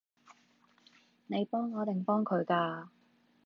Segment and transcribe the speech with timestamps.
[1.27, 2.87] 你幫我定幫佢㗎？